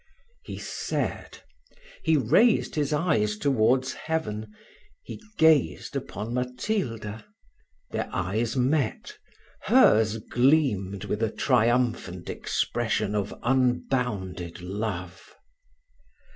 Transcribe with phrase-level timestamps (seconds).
[0.43, 1.43] He said
[2.01, 4.51] he raised his eyes towards heaven
[5.03, 7.23] he gazed upon Matilda.
[7.91, 9.19] Their eyes met
[9.65, 15.35] hers gleamed with a triumphant expression of unbounded love.